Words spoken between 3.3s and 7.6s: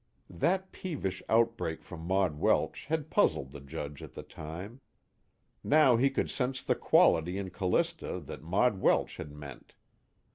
the Judge at the time. Now he could sense the quality in